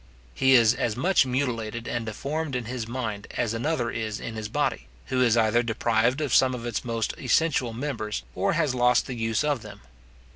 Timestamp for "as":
0.73-0.97, 3.37-3.53